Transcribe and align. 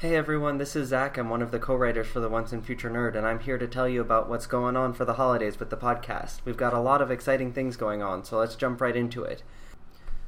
Hey 0.00 0.14
everyone, 0.14 0.58
this 0.58 0.76
is 0.76 0.90
Zach. 0.90 1.18
I'm 1.18 1.28
one 1.28 1.42
of 1.42 1.50
the 1.50 1.58
co 1.58 1.74
writers 1.74 2.06
for 2.06 2.20
the 2.20 2.28
Once 2.28 2.52
and 2.52 2.64
Future 2.64 2.88
Nerd, 2.88 3.16
and 3.16 3.26
I'm 3.26 3.40
here 3.40 3.58
to 3.58 3.66
tell 3.66 3.88
you 3.88 4.00
about 4.00 4.28
what's 4.28 4.46
going 4.46 4.76
on 4.76 4.92
for 4.92 5.04
the 5.04 5.14
holidays 5.14 5.58
with 5.58 5.70
the 5.70 5.76
podcast. 5.76 6.36
We've 6.44 6.56
got 6.56 6.72
a 6.72 6.78
lot 6.78 7.02
of 7.02 7.10
exciting 7.10 7.52
things 7.52 7.76
going 7.76 8.00
on, 8.00 8.24
so 8.24 8.38
let's 8.38 8.54
jump 8.54 8.80
right 8.80 8.94
into 8.94 9.24
it. 9.24 9.42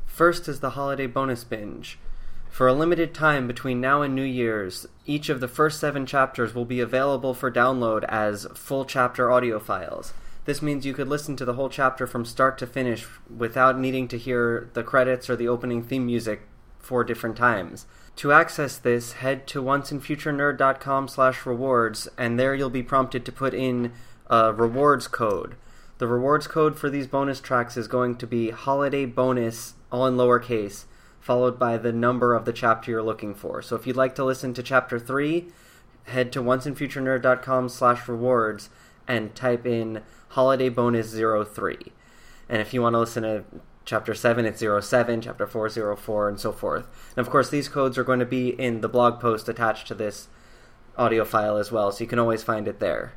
First 0.06 0.48
is 0.48 0.58
the 0.58 0.70
holiday 0.70 1.06
bonus 1.06 1.44
binge. 1.44 2.00
For 2.48 2.66
a 2.66 2.72
limited 2.72 3.14
time 3.14 3.46
between 3.46 3.80
now 3.80 4.02
and 4.02 4.12
New 4.12 4.24
Year's, 4.24 4.88
each 5.06 5.28
of 5.28 5.38
the 5.38 5.46
first 5.46 5.78
seven 5.78 6.04
chapters 6.04 6.52
will 6.52 6.64
be 6.64 6.80
available 6.80 7.32
for 7.32 7.48
download 7.48 8.02
as 8.08 8.48
full 8.54 8.84
chapter 8.84 9.30
audio 9.30 9.60
files. 9.60 10.12
This 10.46 10.60
means 10.60 10.84
you 10.84 10.94
could 10.94 11.06
listen 11.06 11.36
to 11.36 11.44
the 11.44 11.54
whole 11.54 11.68
chapter 11.68 12.08
from 12.08 12.24
start 12.24 12.58
to 12.58 12.66
finish 12.66 13.06
without 13.32 13.78
needing 13.78 14.08
to 14.08 14.18
hear 14.18 14.68
the 14.72 14.82
credits 14.82 15.30
or 15.30 15.36
the 15.36 15.46
opening 15.46 15.84
theme 15.84 16.06
music 16.06 16.42
four 16.80 17.04
different 17.04 17.36
times. 17.36 17.86
To 18.16 18.32
access 18.32 18.76
this, 18.76 19.12
head 19.12 19.46
to 19.48 19.62
onceandfuturenerd.com 19.62 21.08
slash 21.08 21.46
rewards, 21.46 22.08
and 22.18 22.38
there 22.38 22.54
you'll 22.54 22.70
be 22.70 22.82
prompted 22.82 23.24
to 23.24 23.32
put 23.32 23.54
in 23.54 23.92
a 24.28 24.52
rewards 24.52 25.08
code. 25.08 25.56
The 25.98 26.06
rewards 26.06 26.46
code 26.46 26.78
for 26.78 26.90
these 26.90 27.06
bonus 27.06 27.40
tracks 27.40 27.76
is 27.76 27.88
going 27.88 28.16
to 28.16 28.26
be 28.26 28.50
holiday 28.50 29.04
bonus, 29.04 29.74
all 29.92 30.06
in 30.06 30.16
lowercase, 30.16 30.84
followed 31.20 31.58
by 31.58 31.76
the 31.76 31.92
number 31.92 32.34
of 32.34 32.44
the 32.44 32.52
chapter 32.52 32.90
you're 32.90 33.02
looking 33.02 33.34
for. 33.34 33.62
So 33.62 33.76
if 33.76 33.86
you'd 33.86 33.96
like 33.96 34.14
to 34.16 34.24
listen 34.24 34.54
to 34.54 34.62
chapter 34.62 34.98
3, 34.98 35.48
head 36.04 36.32
to 36.32 36.42
onceandfuturenerd.com 36.42 37.68
slash 37.68 38.08
rewards 38.08 38.70
and 39.06 39.34
type 39.34 39.66
in 39.66 40.02
holiday 40.30 40.68
bonus 40.68 41.12
03. 41.12 41.76
And 42.48 42.60
if 42.60 42.72
you 42.72 42.82
want 42.82 42.94
to 42.94 42.98
listen 43.00 43.22
to 43.22 43.44
chapter 43.90 44.14
7 44.14 44.46
it's 44.46 44.60
07 44.60 45.20
chapter 45.20 45.48
4 45.48 45.96
04 45.96 46.28
and 46.28 46.38
so 46.38 46.52
forth. 46.52 46.86
And 47.16 47.26
of 47.26 47.28
course 47.28 47.50
these 47.50 47.68
codes 47.68 47.98
are 47.98 48.04
going 48.04 48.20
to 48.20 48.24
be 48.24 48.50
in 48.50 48.82
the 48.82 48.88
blog 48.88 49.18
post 49.18 49.48
attached 49.48 49.88
to 49.88 49.94
this 49.94 50.28
audio 50.96 51.24
file 51.24 51.56
as 51.56 51.72
well 51.72 51.90
so 51.90 52.04
you 52.04 52.08
can 52.08 52.20
always 52.20 52.44
find 52.44 52.68
it 52.68 52.78
there. 52.78 53.14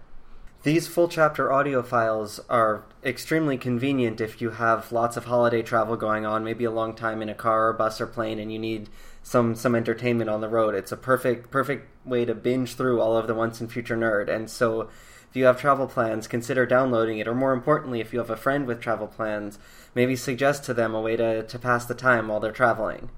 These 0.64 0.88
full 0.88 1.10
chapter 1.10 1.52
audio 1.52 1.84
files 1.84 2.40
are 2.50 2.86
extremely 3.06 3.56
convenient 3.56 4.20
if 4.20 4.42
you 4.42 4.50
have 4.50 4.92
lots 4.92 5.16
of 5.16 5.26
holiday 5.26 5.62
travel 5.62 5.96
going 5.96 6.26
on 6.26 6.44
maybe 6.44 6.64
a 6.64 6.72
long 6.72 6.96
time 6.96 7.22
in 7.22 7.30
a 7.30 7.36
car 7.36 7.68
or 7.68 7.74
bus 7.74 8.02
or 8.02 8.08
plane 8.08 8.40
and 8.40 8.52
you 8.52 8.58
need 8.58 8.90
some 9.22 9.54
some 9.54 9.76
entertainment 9.76 10.32
on 10.32 10.42
the 10.42 10.50
road. 10.50 10.74
It's 10.74 10.92
a 10.92 10.98
perfect 10.98 11.52
perfect 11.52 11.88
way 12.04 12.26
to 12.26 12.34
binge 12.34 12.74
through 12.74 13.00
all 13.00 13.16
of 13.16 13.28
the 13.28 13.36
once 13.36 13.62
and 13.62 13.72
future 13.72 13.96
nerd. 13.96 14.28
And 14.28 14.50
so 14.50 14.90
if 15.34 15.38
you 15.38 15.46
have 15.46 15.60
travel 15.60 15.88
plans, 15.88 16.28
consider 16.28 16.64
downloading 16.64 17.18
it, 17.18 17.28
or 17.28 17.34
more 17.34 17.54
importantly, 17.54 18.00
if 18.00 18.14
you 18.14 18.20
have 18.20 18.30
a 18.30 18.38
friend 18.38 18.68
with 18.68 18.80
travel 18.80 19.08
plans, 19.08 19.58
maybe 19.96 20.16
suggest 20.16 20.64
to 20.64 20.76
them 20.76 20.94
a 20.94 21.02
way 21.02 21.16
to, 21.16 21.42
to 21.42 21.58
pass 21.58 21.86
the 21.86 21.96
time 21.96 22.28
while 22.28 22.40
they're 22.40 22.52
traveling. 22.52 23.10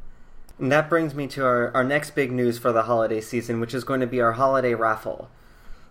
And 0.57 0.71
that 0.71 0.87
brings 0.87 1.13
me 1.13 1.27
to 1.27 1.43
our, 1.43 1.75
our 1.75 1.83
next 1.83 2.11
big 2.11 2.31
news 2.31 2.57
for 2.57 2.71
the 2.71 2.83
holiday 2.83 3.19
season, 3.19 3.59
which 3.59 3.73
is 3.73 3.83
going 3.83 3.99
to 3.99 4.07
be 4.07 4.21
our 4.21 4.31
holiday 4.31 4.73
raffle. 4.73 5.29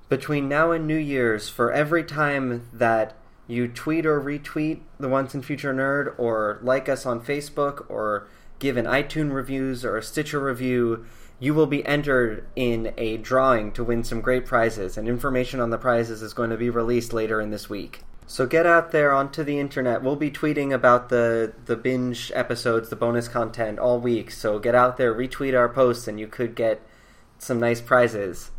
Between 0.09 0.49
now 0.49 0.71
and 0.73 0.87
New 0.87 0.97
Year's, 0.97 1.51
for 1.51 1.71
every 1.71 2.03
time 2.03 2.71
that 2.73 3.15
you 3.47 3.69
tweet 3.69 4.07
or 4.07 4.19
retweet 4.19 4.81
the 4.99 5.11
Once 5.11 5.35
and 5.35 5.45
Future 5.45 5.75
Nerd, 5.75 6.19
or 6.19 6.59
like 6.63 6.89
us 6.89 7.05
on 7.05 7.21
Facebook, 7.21 7.85
or 7.91 8.29
give 8.61 8.79
an 8.79 8.87
iTunes 8.87 9.35
reviews 9.35 9.85
or 9.85 9.99
a 9.99 10.03
Stitcher 10.03 10.41
review, 10.41 11.05
you 11.39 11.55
will 11.55 11.67
be 11.67 11.85
entered 11.87 12.47
in 12.57 12.95
a 12.97 13.17
drawing 13.17 13.73
to 13.73 13.85
win 13.85 14.05
some 14.05 14.21
great 14.21 14.47
prizes, 14.47 14.97
and 14.97 15.09
information 15.09 15.61
on 15.61 15.71
the 15.71 15.79
prizes 15.79 16.23
is 16.23 16.33
going 16.33 16.51
to 16.51 16.57
be 16.57 16.71
released 16.71 17.13
later 17.13 17.41
in 17.41 17.51
this 17.51 17.69
week. 17.69 18.03
So 18.27 18.47
get 18.47 18.65
out 18.65 18.91
there 18.91 19.13
onto 19.13 19.45
the 19.45 19.59
internet. 19.59 20.03
We'll 20.03 20.17
be 20.17 20.31
tweeting 20.31 20.73
about 20.73 21.11
the, 21.11 21.53
the 21.67 21.77
binge 21.77 22.33
episodes, 22.35 22.89
the 22.89 22.97
bonus 22.97 23.29
content 23.29 23.79
all 23.79 24.01
week. 24.01 24.31
So 24.31 24.59
get 24.59 24.75
out 24.75 24.97
there, 24.97 25.15
retweet 25.15 25.57
our 25.57 25.69
posts, 25.69 26.09
and 26.09 26.19
you 26.19 26.27
could 26.27 26.55
get 26.55 26.81
some 27.39 27.61
nice 27.61 27.83
prizes. 27.83 28.51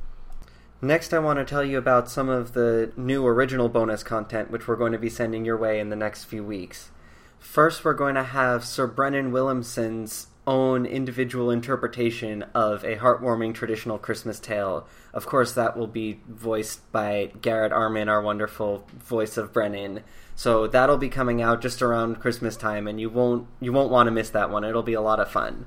Next, 0.82 1.14
I 1.14 1.20
want 1.20 1.40
to 1.40 1.46
tell 1.46 1.64
you 1.64 1.80
about 1.80 2.10
some 2.12 2.30
of 2.30 2.54
the 2.54 2.92
new 2.96 3.26
original 3.26 3.70
bonus 3.70 4.04
content 4.04 4.52
which 4.52 4.68
we're 4.68 4.76
going 4.76 4.92
to 4.92 5.00
be 5.00 5.10
sending 5.10 5.46
your 5.46 5.58
way 5.58 5.80
in 5.80 5.90
the 5.90 5.96
next 5.96 6.26
few 6.26 6.44
weeks. 6.44 6.92
First, 7.40 7.84
we're 7.84 7.94
going 7.94 8.16
to 8.16 8.24
have 8.24 8.64
Sir 8.64 8.86
Brennan 8.86 9.32
Williamson's 9.32 10.28
own 10.48 10.86
individual 10.86 11.50
interpretation 11.50 12.44
of 12.54 12.84
a 12.84 12.98
heartwarming 12.98 13.54
traditional 13.54 13.98
Christmas 13.98 14.40
tale. 14.40 14.88
Of 15.14 15.26
course, 15.26 15.54
that 15.54 15.76
will 15.76 15.88
be 15.88 16.20
voiced 16.28 16.92
by 16.92 17.32
Garrett 17.42 17.72
Armin, 17.72 18.10
our 18.10 18.22
wonderful 18.22 18.88
voice 18.98 19.38
of 19.38 19.52
Brennan. 19.52 20.02
So 20.36 20.68
that'll 20.68 20.98
be 20.98 21.10
coming 21.10 21.42
out 21.42 21.62
just 21.62 21.82
around 21.82 22.20
Christmas 22.20 22.58
time, 22.58 22.88
and 22.88 23.00
you 23.00 23.10
won't 23.10 23.48
you 23.60 23.74
won't 23.74 23.92
want 23.92 24.08
to 24.08 24.12
miss 24.12 24.30
that 24.32 24.50
one. 24.50 24.64
It'll 24.64 24.84
be 24.84 24.94
a 24.94 25.02
lot 25.02 25.20
of 25.20 25.32
fun. 25.32 25.66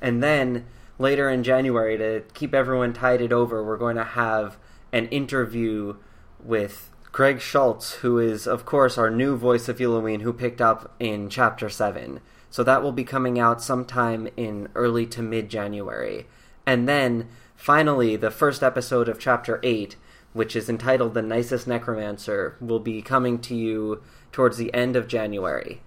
And 0.00 0.22
then 0.22 0.66
later 0.98 1.28
in 1.28 1.42
January, 1.42 1.98
to 1.98 2.22
keep 2.34 2.54
everyone 2.54 2.92
tided 2.92 3.32
over, 3.32 3.64
we're 3.64 3.76
going 3.76 3.96
to 3.96 4.04
have 4.04 4.56
an 4.92 5.08
interview 5.08 5.96
with 6.42 6.90
Greg 7.12 7.40
Schultz, 7.40 7.94
who 7.94 8.18
is, 8.18 8.46
of 8.46 8.64
course, 8.64 8.98
our 8.98 9.10
new 9.10 9.36
voice 9.36 9.68
of 9.68 9.78
Halloween, 9.78 10.20
who 10.20 10.32
picked 10.32 10.60
up 10.60 10.94
in 11.00 11.30
Chapter 11.30 11.68
7. 11.68 12.20
So 12.50 12.62
that 12.62 12.82
will 12.82 12.92
be 12.92 13.04
coming 13.04 13.38
out 13.38 13.62
sometime 13.62 14.28
in 14.36 14.68
early 14.74 15.06
to 15.06 15.22
mid 15.22 15.48
January. 15.48 16.26
And 16.66 16.88
then 16.88 17.28
finally, 17.56 18.16
the 18.16 18.30
first 18.30 18.62
episode 18.62 19.08
of 19.08 19.18
Chapter 19.18 19.60
8, 19.62 19.96
which 20.32 20.54
is 20.54 20.68
entitled 20.68 21.14
The 21.14 21.22
Nicest 21.22 21.66
Necromancer, 21.66 22.56
will 22.60 22.80
be 22.80 23.02
coming 23.02 23.38
to 23.40 23.54
you 23.54 24.02
towards 24.32 24.56
the 24.56 24.72
end 24.74 24.96
of 24.96 25.08
January. 25.08 25.80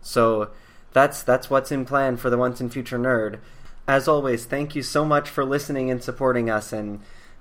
So 0.00 0.50
that's 0.92 1.22
that's 1.22 1.50
what's 1.50 1.72
in 1.72 1.84
plan 1.84 2.16
for 2.16 2.30
the 2.30 2.38
Once 2.38 2.60
and 2.60 2.72
Future 2.72 2.98
Nerd. 2.98 3.40
As 3.86 4.06
always, 4.06 4.44
thank 4.44 4.74
you 4.74 4.82
so 4.82 5.04
much 5.04 5.28
for 5.28 5.44
listening 5.44 5.90
and 5.90 6.02
supporting 6.02 6.50
us 6.50 6.72
and 6.72 7.00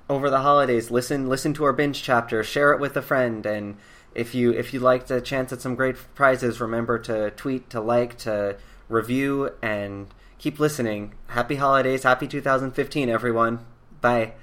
over 0.10 0.30
the 0.30 0.40
holidays 0.40 0.90
listen 0.90 1.28
listen 1.28 1.54
to 1.54 1.64
our 1.64 1.74
binge 1.74 2.02
chapter, 2.02 2.44
share 2.44 2.74
it 2.74 2.80
with 2.80 2.96
a 2.96 3.02
friend 3.02 3.46
and 3.46 3.78
if 4.18 4.34
you 4.34 4.52
if 4.52 4.74
you 4.74 4.80
liked 4.80 5.12
a 5.12 5.22
chance 5.22 5.54
at 5.54 5.62
some 5.62 5.76
great 5.76 5.96
prizes, 6.16 6.60
remember 6.60 6.98
to 7.00 7.32
tweet, 7.32 7.70
to 7.70 7.80
like, 7.80 8.18
to 8.20 8.58
review, 8.90 9.52
and 9.62 10.08
keep 10.40 10.60
listening. 10.60 11.14
Happy 11.28 11.56
holidays, 11.56 12.04
happy 12.04 12.28
2015, 12.28 13.10
everyone. 13.10 13.60
Bye. 14.02 14.34